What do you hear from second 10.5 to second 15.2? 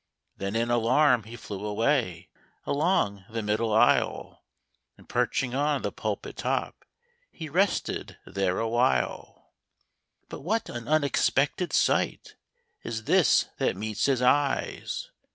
an unexpected sight Is this that meets his eyes